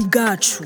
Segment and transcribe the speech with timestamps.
[0.00, 0.64] ku bwacu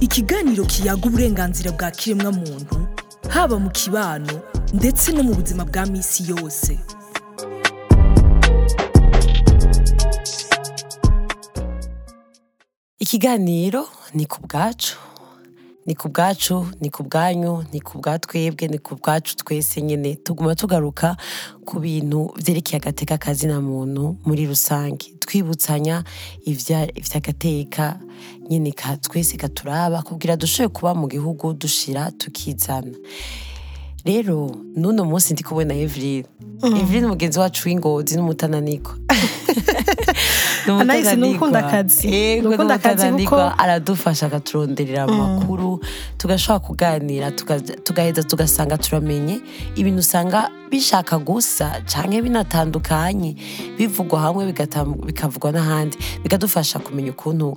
[0.00, 2.86] ikiganiro kiyaga uburenganzira bwa kiremwamuntu
[3.34, 4.30] haba mu kibano
[4.74, 6.78] ndetse no mu buzima bwa minsi yose
[13.02, 14.98] ikiganiro ni ku bwacu
[15.86, 20.14] ni ku bwacu ni ku bwanyu ni ku bwa twebwe ni ku bwacu twese nyine
[20.16, 21.16] tuguma tugaruka
[21.64, 26.04] ku bintu byerekeye agateka na muntu muri rusange twibutsanya
[26.46, 28.00] iby'agateka
[28.50, 32.96] nyine twese katuraba kugira dushoboye kuba mu gihugu dushira tukizana
[34.04, 36.24] rero n'uno munsi ndi kubona evelyn
[36.62, 36.76] mm.
[36.80, 38.96] evelyn mugenzi wacu w'ingozi n'umutananiko
[40.72, 45.88] anahise ni ugukunda akazi ugukunda eh, akazi kuko aradufasha akaturonderera amakuru mm.
[46.18, 47.30] tugashobora kuganira
[47.84, 49.40] tugaheza tugasanga turamenye
[49.76, 53.36] ibintu usanga bishaka gusa cyangwa binatandukanye
[53.78, 54.52] bivugwa hamwe
[55.06, 57.56] bikavugwa n'ahandi bikadufasha kumenya ukuntu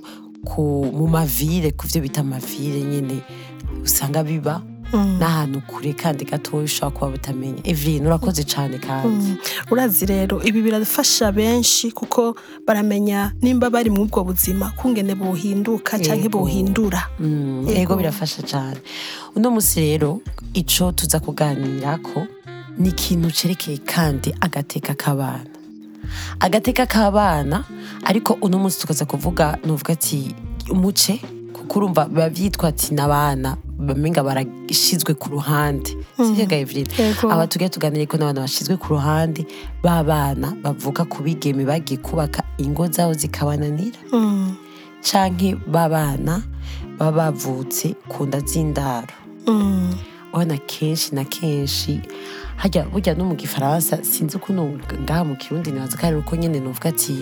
[0.56, 3.22] mu mavire ku byo bita amavire nyine
[3.84, 5.18] usanga biba Mm.
[5.18, 9.36] n'ahantu kure kandi gatoya ushobora kuba butamenya ibintu urakoze cyane kandi mm.
[9.70, 12.32] urazi rero ibi birafasha benshi kuko
[12.66, 17.04] baramenya nimba bari muri ubwo buzima kungene buhinduka cyangwa buhindura
[17.68, 18.80] yego mm, birafasha cyane
[19.36, 20.22] uno munsi rero
[20.56, 22.24] icyo tuza kuganira ko
[22.80, 25.44] ni ikintu cyerekeye kandi agateka k'abana
[26.40, 27.64] agateka k'abana
[28.08, 30.32] ariko uno munsi tukaza kuvuga nuvuga ati
[30.72, 31.20] umuce
[31.52, 36.24] kuko urumva biba byitwa ati n'abana bamenga barashyizwe ku ruhande mm.
[36.26, 36.90] sicyo gahevurine
[37.30, 39.46] aba tugiye tuganire ko n'abantu bashyizwe ku ruhande
[39.82, 44.56] b'abana bavuga ku bigeme bagiye kubaka ingo zabo zikabananira mm.
[45.06, 46.42] canke b'abana
[46.98, 49.14] baba bavutse ku nda z'indaro
[49.46, 49.94] mm.
[50.34, 52.02] urabona kenshi na kenshi
[52.58, 56.58] hajya burya no mu gifaransa sinzi ukuntu ngaha mu kirundi ntibazi ko ari uko nyine
[56.58, 57.14] nuvuga ati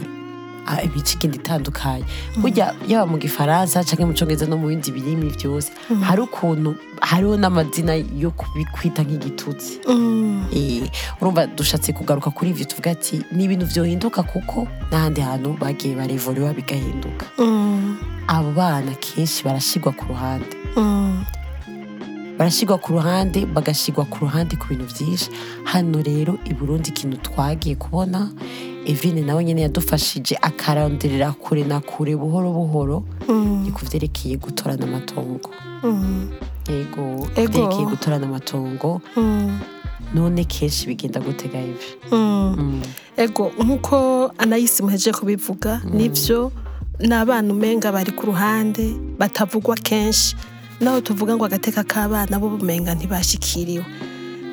[0.69, 2.03] Ah, ibice igenda itandukanye
[2.43, 6.03] burya yaba mu gifaransa cyangwa mu cyongereza no mu bindi birimi byose mm.
[6.03, 6.75] hari ukuntu
[7.11, 10.51] hariho n'amazina yo kubikwita nk'igitutsi mm.
[10.51, 10.91] eh,
[11.23, 16.51] urumva dushatse kugaruka kuri ibyo tuvuga ati ni ibintu byohinduka kuko n'ahandi hantu bagiye barevuriwa
[16.59, 18.27] bigahinduka mm.
[18.27, 20.51] abo bana kenshi barashyirwa ku ruhande
[22.39, 25.31] barashyirwa ku ruhande bagashyirwa ku ruhande ku bintu byinshi
[25.71, 28.35] hano rero i burundi ikintu twagiye kubona
[28.87, 33.63] evine nawe nyine yadufashije akarandirira kure na kure buhoro buhoro mm.
[33.67, 35.51] ni ku byerekeye gutorana amatongo
[35.83, 36.29] mm.
[36.71, 37.03] yego
[37.37, 39.59] byerekeye gutorana amatongo mm.
[40.15, 41.85] none kenshi bigenda gutega ibi
[43.19, 43.97] ego nk'uko
[44.39, 46.53] anayisi muheje kubivuga nibyo
[47.03, 48.87] ni abana umenga bari ku ruhande
[49.19, 50.37] batavugwa kenshi
[50.81, 53.85] naho tuvuga ngo agateka k'abana b’ubumenga ntibashyikiriwe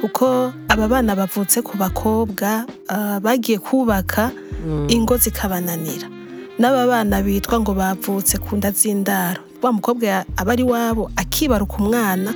[0.03, 4.31] kuko aba bana bavutse ku bakobwa uh, bagiye kubaka
[4.67, 4.89] mm.
[4.91, 6.11] ingo zikabananira
[6.59, 12.33] n'aba bana bitwa ngo bavutse ku nda z'indaro wa mukobwa aba ari iwabo akibaruka umwana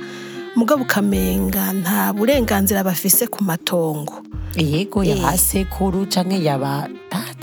[0.56, 4.24] mugabo ukamenga nta burenganzira bafise ku matongo
[4.56, 5.40] yego yaba eh.
[5.40, 6.88] sekuru canke yaba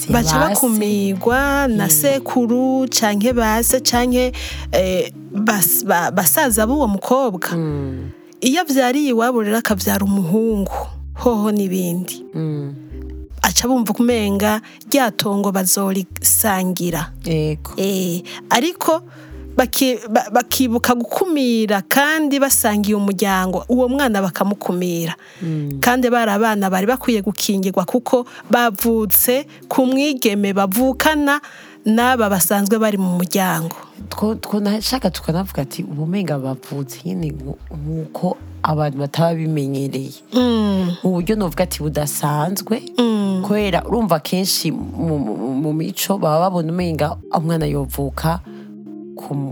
[0.10, 1.94] baca bakumirwa na mm.
[2.02, 4.34] sekuru canke base canke
[4.74, 5.14] eh,
[6.18, 8.15] basaza b'uwo mukobwa mm.
[8.44, 10.72] iyo abyariye iwabo rero akabyara umuhungu
[11.22, 12.76] hoho n'ibindi mm.
[13.42, 14.60] aca bumva kumenga
[14.92, 17.56] rya tongo bazorisangira eh,
[18.52, 19.00] ariko
[20.36, 25.80] bakibuka gukumira kandi basangiye umuryango uwo mwana bakamukumira mm.
[25.80, 31.40] kandi bari abana bari bakwiye gukingirwa kuko bavutse ku mwigeme bavukana
[31.86, 33.78] n'aba basanzwe bari mu muryango
[34.60, 37.30] nashaka tukanavuga ati ubumenga bavutse nyine
[37.78, 40.98] nk'uko abantu bataba bimenyereye mm.
[41.06, 43.46] mu buryo navuga ati budasanzwe mm.
[43.46, 48.42] kubera urumva kenshi mu mico baba babona umenga ah, umwana yovuka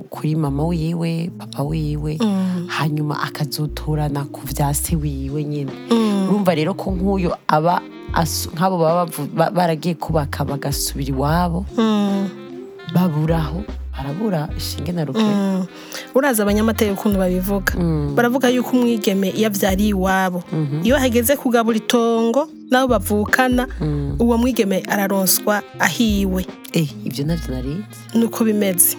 [0.10, 2.66] kuri mama wiwe papa wiwe mm.
[2.68, 5.70] hanyuma akazotorana ku bya se wiwe nyine
[6.26, 7.78] urumva rero ko nk'uyu aba
[8.14, 9.04] nk'abo baba
[9.52, 12.30] baragiye kubaka bagasubira iwabo hmm.
[12.94, 13.66] baburaho
[13.98, 15.66] barabura ishinge na ruke hmm.
[16.18, 18.16] urazi abanyamateka ukuntu babivuga hmm.
[18.18, 20.82] baravuga yuko umwigeme iyo abyariye iwabo mhm.
[20.86, 23.68] iyo hageze kugabura itongo n'abo bavukana
[24.20, 26.42] uwo mwigeme araronswa ahiwe
[26.74, 27.82] eh, ibyo nabyo nariye
[28.18, 28.98] nuko bimeze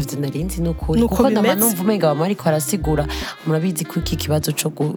[0.00, 3.04] ntavyo nari nzi nukuri kuko ndaba numva umenga bamwe ariko arasigura
[3.48, 4.52] murabizi ko iki kibazo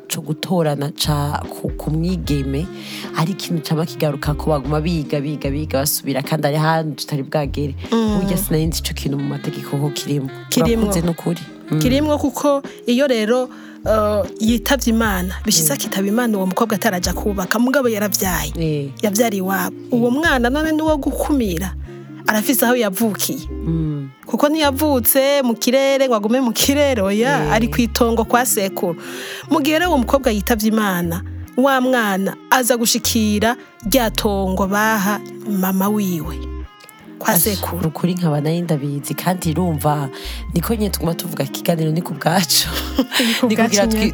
[0.07, 1.39] cyo gutorana ca
[1.79, 2.67] ku mwigeme
[3.15, 7.75] ari ikintu caba kigaruka ko baguma biga biga biga basubira kandi ari hantu tutari bwagere
[7.91, 8.19] mm.
[8.19, 11.39] burya sinari nzi kintu mu mategeko ko kirimo kirakunze nukuri
[11.71, 11.79] mm.
[11.79, 12.59] kirimwo kuko
[12.91, 13.47] iyo rero
[13.87, 16.11] uh, yitabye imana bishize akitaba mm.
[16.13, 18.91] imana uwo mukobwa atarajya kubaka mugabo yaravyaye eh.
[19.01, 21.78] yavyariye iwabo uwo mwana none ni uwo gukumira
[22.29, 24.09] arafise aho yavukiye mm.
[24.25, 27.51] kuko ntiyavutse mu kirere ngo agume mu kirere oya mm.
[27.53, 29.01] ari ku itongo kwa sekuru
[29.49, 31.23] mu gihe rero uwo mukobwa yitabye imana
[31.57, 35.17] wa mwana aza gushikira rya tongo baha
[35.49, 36.58] mama wiwe
[37.19, 40.09] kwa sekuru ukuri nkaba nayo ndabizi kandi irumva
[40.53, 42.69] niko nyine tuguma tuvuga ikiganiro ni ku bwacu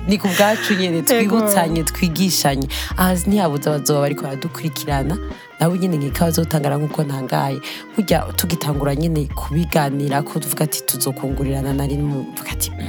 [0.09, 2.65] ni ku bwacu nyine twibutsanye twigishanye
[2.97, 5.15] aha ntiyabuze abazoba bariko baradukurikirana
[5.61, 7.59] nawe nyine nkikawa azotangara nk'uko ntangaye
[7.95, 12.87] burya tugitangura nyine kubiganira ko tuvuga ati tuzokungurirana na rimwe tuvuga ati mm.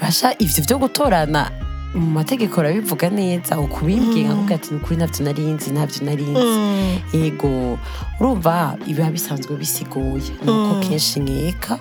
[0.00, 1.52] basha ivyo vyo gutorana
[1.94, 4.34] mu mategeko urabivuga neza ukubimbwira mm.
[4.40, 5.42] nkuko ati ni ukuri ntabyo nari
[5.72, 6.98] ntabyo narinzi nzi mm.
[7.12, 7.78] yego
[8.20, 10.80] urumva biba bisanzwe bisigoye Nuko mm.
[10.82, 11.78] kenshi nkeka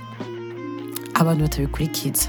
[1.14, 2.28] abantu batabikurikiza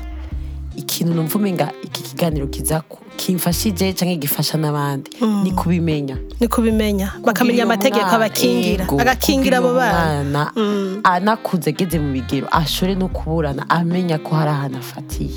[0.77, 2.83] ikintu numva umenga iki kiganiro kiza
[3.17, 5.09] kimfashije cyangwa gifasha n'abandi
[5.45, 10.53] ni kubimenya ni kubimenya bakamenya amategeko abakingira agakingira abo bana
[11.05, 15.33] anakunze ageze mu bigero ashore no kuburana amenya ko hari ahantu afatiye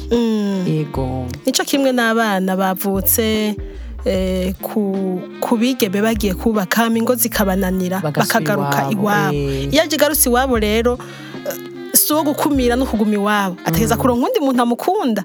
[0.80, 3.56] imigongo nicyo kimwe n'abana bavutse
[4.08, 9.72] eh, ku bigeme bagiye kubaka ingo zikabananira bakagaruka iwabo eh.
[9.72, 10.96] iyo agarutse iwabo rero
[11.46, 13.66] eh, si uwo gukumira no kuguma iwabo mm.
[13.68, 15.24] ateza kuronka undi muntu amukunda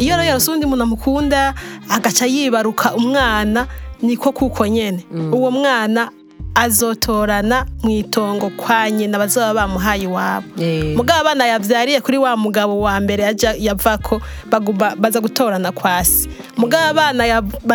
[0.00, 1.54] iyo rero yarose undi muntu amukunda
[1.90, 3.66] agaca yibaruka umwana
[4.02, 5.34] niko kuko nyine mm.
[5.34, 6.10] uwo mwana
[6.54, 10.96] azotorana mu itongo kwa nyina bazaba bamuhaye iwabo eh.
[10.96, 13.22] mugabo abana yabyariye kuri wa mugabo wa mbere
[13.58, 14.20] yava ko
[14.96, 17.26] baza gutorana kwa se mugabo abana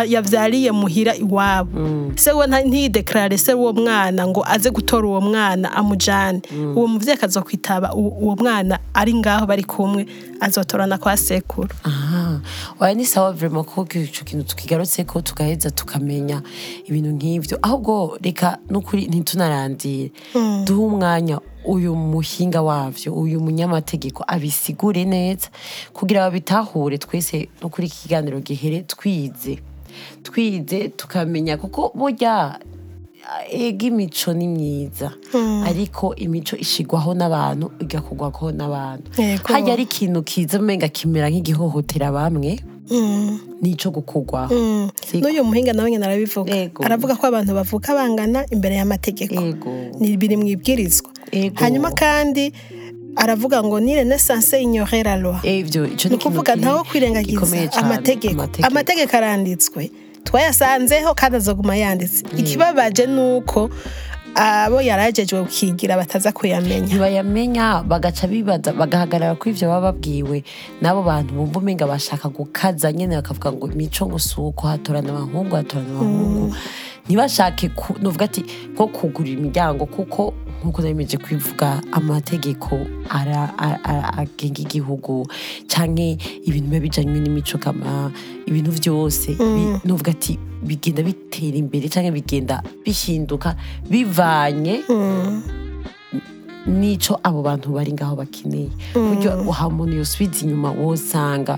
[0.08, 2.12] yabyariye muhira iwabo mm.
[2.16, 6.76] se we ntiyidekarare se uwo mwana ngo aze gutora uwo mwana amujyane mm.
[6.76, 10.06] uwo mubyeyi akaza kwitaba uwo mwana ari ngaho bari kumwe
[10.40, 11.68] azotorana kwa sekuru
[12.80, 16.42] wawe ni sawa vraiment ko icyo kintu tukigarutse ko tugaheza tukamenya
[16.88, 17.92] ibintu nk'ibyo ahubwo
[18.22, 20.64] reka n'ukuri ntitunarandire hmm.
[20.66, 21.36] duhe umwanya
[21.72, 25.48] uyu muhinga wabyo uyu munyamategeko abisigure neza
[25.96, 29.54] kugira babitahure twese no kuri iki kiganiro gihere twize
[30.26, 32.36] twize tukamenya kuko burya
[33.48, 35.62] ega imico ni myiza mm.
[35.66, 39.06] ariko imico ishyirwaho n'abantu igakugwaho n'abantu
[39.44, 42.58] hajya ari ikintu kiza umenga kimera nk'igihohotera bamwe
[42.90, 43.60] mm.
[43.62, 44.86] n'icyo gukugwaho mm.
[45.22, 46.54] n'uyu muhinga nawe nyine arabivuga
[46.84, 49.40] aravuga ko abantu bavuka bangana imbere y'amategeko
[50.00, 51.10] ni biri mu ibwirizwa
[51.62, 52.44] hanyuma kandi
[53.22, 59.82] aravuga ngo ni renesanse inyorera ni ukuvuga ntawe kwirengagiza amategeko amategeko aranditswe
[60.24, 62.38] twayasanzeho kandi azoguma yanditse mm.
[62.38, 63.70] ikibabaje ni uko
[64.34, 70.44] abo yarajejwe gukigira bataza kuyamenya bayamenya bagaca bibaza bagahagarara kuri ibyo baba babwiwe
[70.80, 76.48] n'abo bantu bumva umenga bashaka gukaza nyine bakavuga ngo imico ngusuko hatorana abahungu hatorana abahungu
[76.48, 76.54] mm.
[77.06, 77.70] ntibashake
[78.00, 78.40] nuvuga ati
[78.76, 82.68] nko kugura imiryango kuko nk'uko nabimeje kubivuga amategeko
[84.20, 85.24] agenga igihugu
[85.72, 86.06] cyangwa
[86.48, 87.56] ibintu biba bijyanye n'imico
[88.48, 89.28] ibintu byose
[89.88, 90.32] n'uvuga ati
[90.68, 92.54] bigenda bitera imbere cyangwa bigenda
[92.84, 93.48] bihinduka
[93.88, 94.74] bivanye
[96.78, 100.12] n'icyo abo bantu bari ngaho bakeneye buryo uhamoni yose
[100.44, 101.54] inyuma wosanga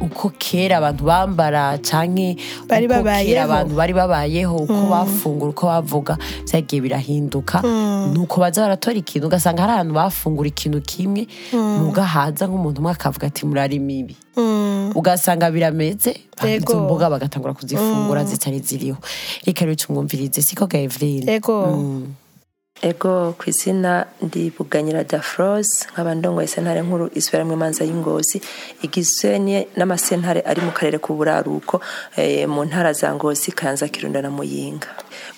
[0.00, 2.36] uko kera abantu bambara canke
[2.68, 4.90] bari babayeho abantu bari babayeho uko mm.
[4.92, 6.14] bafungura uko bavuga
[6.48, 8.12] vyagiye birahinduka mm.
[8.14, 11.86] nuko baza baratora ikintu ugasanga hari ahantu bafungura ikintu kimwe mm.
[11.86, 14.92] nk'umuntu umwe akavuga ati murari mibi mm.
[14.94, 16.12] ugasanga birameze
[16.44, 18.28] izo mboga bagatangura kuzifungura mm.
[18.28, 18.96] zitari ziriho
[19.46, 21.40] reka rero tumwumvirize siko Gavrine
[22.82, 23.92] ego ku izina
[24.26, 28.36] ndibuganyira dafroze nkaba ndongoye sentare nkuru isubira mu imanza y'ingozi
[28.86, 29.30] igizwe
[29.78, 31.74] n'amasentare ari mu karere k'uburaruko
[32.20, 34.88] eh, mu ntara za ngozi kanza kirundo na muyinga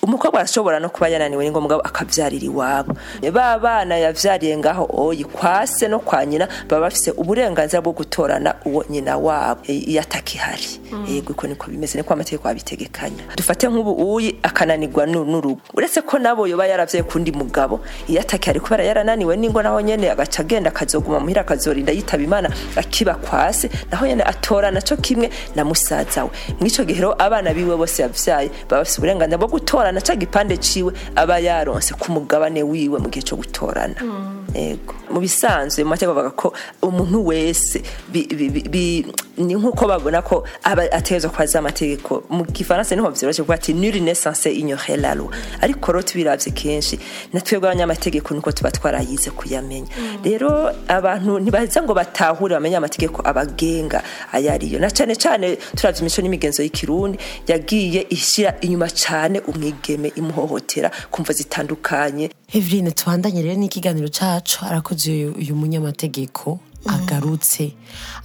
[0.03, 2.95] umukobwa arashobora no kuba yananiwe ni ngombwa akabyarira iwabo
[3.33, 8.85] ba bana yabyariye ngaho oyi kwase no kwa nyina baba bafite uburenganzira bwo gutorana uwo
[8.91, 11.07] nyina wabo eh, iyataka ihari mm.
[11.09, 16.47] yego uko niko bimeze niko amategeko abitegekanya dufate nk'ubu uyi akananirwa n'urugo uretse ko nabo
[16.47, 21.41] yoba yarabyaye kundi mugabo iyataka ihari kubera yarananiwe n'ingo naho nyine agaca agenda akazoguma muhira
[21.43, 26.31] akazorinda yitaba imana akiba kwase naho nyine atorana cyo kimwe na musaza we
[26.61, 30.91] mw'icyo gihe rero abana biwe bose yabyaye baba bafite uburenganzira bwo gutorana cyangwa igipande cyiwe
[31.21, 34.45] aba yaronse ku mugabane wiwe mu gihe cyo gutorana mm.
[34.57, 41.29] yego mu bisanzwe mu make bavuga ko umuntu wese ni nk'uko babona ko aba ateza
[41.29, 45.17] ko azi amategeko mu gifaransa niho byoroshye kuvuga ati nuri nesanse inyohe la
[45.63, 46.99] ariko rero tubirabye kenshi
[47.33, 50.19] na abanyamategeko niko tuba twarayize kuyamenya mm.
[50.25, 56.21] rero abantu ntibaza ngo batahure bamenye amategeko abagenga ayo ariyo na cyane cyane turabye imico
[56.23, 64.65] n'imigenzo y'ikirundi yagiye ishyira inyuma cyane umwigeme imuhohotera kumva zitandukanye Evrine tubandanye rero n'ikiganiro cyacu
[64.65, 66.49] arakoze uburyo uyu munyamategeko
[66.95, 67.63] agarutse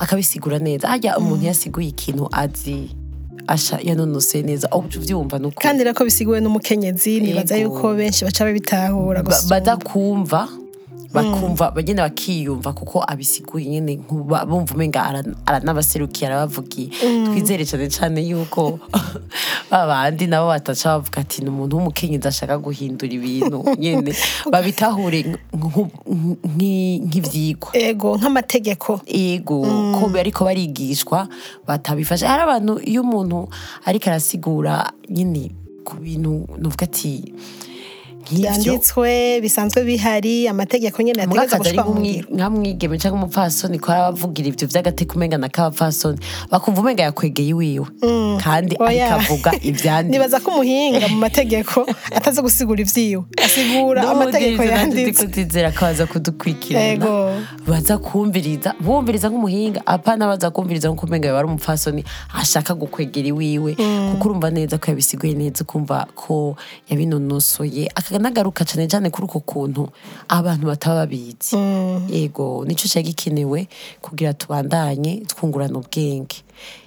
[0.02, 2.78] akabisigura neza ajya umuntu yasiguye ikintu azi
[3.54, 8.20] asha yanonose neza aho uca ubyumva nuko kandi rero ko bisiguwe n'umukenyezi nibaza yuko benshi
[8.26, 10.40] baca babitahura gusa badakumva
[11.14, 11.76] bakumva mm.
[11.78, 15.06] bagenda bakiyumva kuko abisiguye nyine bumva umenga
[15.46, 17.26] aranabaserukiye arabavugiye mm.
[17.30, 18.80] twizere cyane cyane yuko
[19.72, 24.12] babandi nabo bataca bavuga ati ni umuntu w'umukenyezi ashaka guhindura ibintu nyine
[24.52, 25.38] babitahure
[26.58, 29.94] nk'ibyigwa yego nk'amategeko yego mm.
[30.02, 31.28] ko ariko barigishwa
[31.70, 33.48] batabifashe hari abantu iyo umuntu
[33.86, 35.52] ariko arasigura nyine
[35.86, 37.14] ku bintu nuvuga ati
[38.32, 41.84] byanditswe bisanzwe bihari amategeko nyine yategeka gushwa
[43.02, 46.20] cyangwa umupfasoni ko arabavugira ibyo by'agateka umengana k'abapfasoni
[46.52, 48.38] bakumva umenga yakwegeye iwiwe mm.
[48.44, 51.76] kandi akavuga ibyanditswe nibaza ko umuhinga mu mategeko
[52.18, 57.04] ataza gusigura ivyiwe asigura amategeko yanditse nizera ko aza kudukurikirana
[57.68, 62.02] baza kumviriza bumviriza nk'umuhinga apana baza kumviriza nk'uko umenga yaba ari umupfasoni
[62.40, 64.08] ashaka gukwegera iwiwe mm.
[64.12, 66.56] kuko urumva neza ko yabisigoye neza ukumva ko
[66.90, 69.84] yabinonosoye akanagaruka cyane cyane kuri uko kuntu
[70.36, 72.08] abantu bataba babizi mm.
[72.14, 73.60] yego nicyo cyari gikenewe
[74.04, 76.38] kugira tubandanye twungurana ubwenge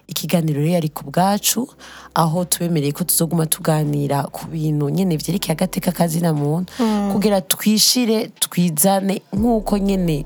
[0.07, 1.67] ikiganiro rero ari ku bwacu
[2.15, 5.91] aho tubemereye ko tuzoguma tuganira ku bintu nyene vyerekeye agateka
[6.23, 7.13] na muntu hmm.
[7.13, 10.25] kugira twishire twizane nk'uko nyene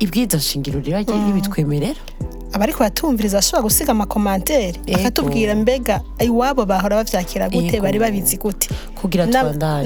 [0.00, 1.26] ibwiza shingiro rero mm.
[1.28, 2.00] ribitwemerera
[2.52, 8.68] abari kubatumviriza ashobora gusiga amakomantere bakatubwira mbega iwabo bahora babyakira gute bari babizi gute
[9.00, 9.26] kugira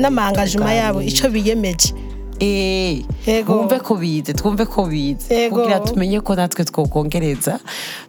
[0.01, 1.93] n'amangajuma yabo icyo biyemeje
[2.41, 3.03] Eh,
[3.47, 7.61] twumve ko bize twumve ko bize kugira tumenye ko natwe twokongereza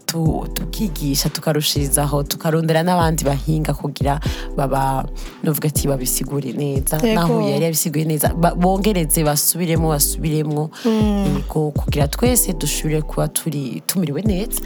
[0.09, 4.17] tukigisha tukarushirizaho tukarondera n'abandi bahinga kugira
[4.57, 5.05] baba
[5.45, 11.75] nuvuga ati babisigure neza naho yari yabisiguye neza bongereze basubiremo basubiremo yego mm.
[11.77, 14.57] kugira twese dushobore kuba turi tumiriwe neza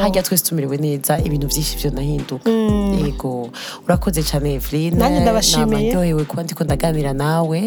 [0.00, 2.46] hajya twese tumiriwe neza ibintu byinshi byo nahinduka
[3.02, 3.82] yego mm.
[3.86, 5.90] urakoze cyane Eveline nanjye ndabashimiye
[6.24, 7.60] kuba ndiko ndaganira nawe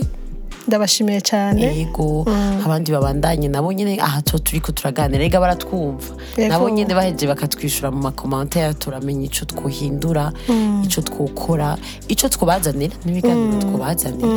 [0.67, 2.61] ndabashimiye cyane yego mm.
[2.65, 6.13] abandi babandanye nabo nyine aha turi turi turaganira rega baratwumva
[6.49, 10.81] nabo nyine bahebye bakatwishyura mu makomantari turamenya icyo twuhindura mm.
[10.85, 11.69] icyo twukora
[12.11, 13.61] icyo twubazanira n'ibiganiro mm.
[13.61, 14.33] twubazanira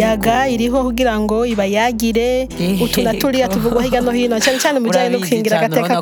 [0.00, 2.48] yaga iriho kugira ngo ibayagire
[2.80, 5.92] utu na turiya tuvugwa hirya no hino cyane cyane mu bijyanye no guhingira agateka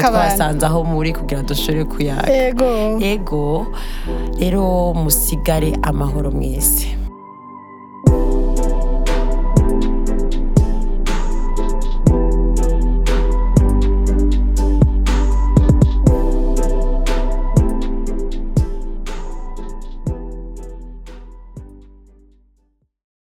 [0.00, 2.28] k'abantu aho muri kugira ngo dushobore kuyaga
[3.04, 3.48] yego
[4.40, 4.62] rero
[5.02, 6.86] musigare amahoro mwese